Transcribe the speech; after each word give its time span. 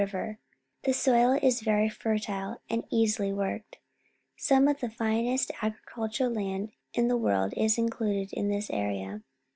River 0.01 0.39
The 0.81 0.93
soil 0.93 1.37
is 1.43 1.61
very 1.61 1.87
fertile 1.87 2.59
and 2.71 2.85
easily 2.89 3.31
worked. 3.31 3.77
Some 4.35 4.67
of 4.67 4.79
the 4.79 4.89
finest 4.89 5.51
agricultural 5.61 6.31
land 6.31 6.71
in 6.95 7.07
the 7.07 7.17
world 7.17 7.53
is 7.55 7.77
mcluded 7.77 8.33
in 8.33 8.49
this 8.49 8.71
area. 8.71 9.21